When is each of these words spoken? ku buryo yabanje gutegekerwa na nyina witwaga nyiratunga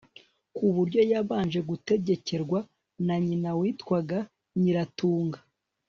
ku 0.55 0.65
buryo 0.75 1.01
yabanje 1.11 1.59
gutegekerwa 1.69 2.59
na 3.05 3.15
nyina 3.25 3.49
witwaga 3.59 4.17
nyiratunga 4.61 5.39